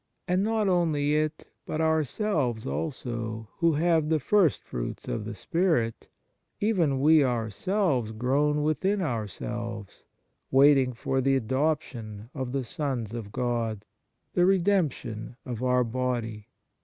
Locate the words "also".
2.65-3.49